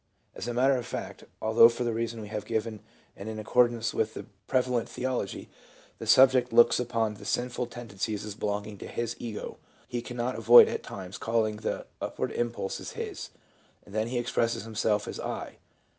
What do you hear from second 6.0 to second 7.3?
subject looks upon the